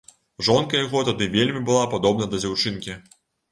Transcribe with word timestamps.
Жонка 0.45 0.79
яго 0.85 1.03
тады 1.09 1.27
вельмі 1.37 1.63
была 1.69 1.85
падобна 1.93 2.31
да 2.35 2.43
дзяўчынкі. 2.43 3.01